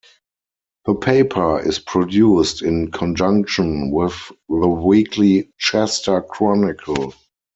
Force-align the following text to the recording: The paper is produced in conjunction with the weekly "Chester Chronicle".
The 0.85 0.95
paper 0.95 1.59
is 1.59 1.77
produced 1.77 2.63
in 2.63 2.89
conjunction 2.89 3.91
with 3.91 4.31
the 4.49 4.67
weekly 4.67 5.51
"Chester 5.59 6.21
Chronicle". 6.23 7.13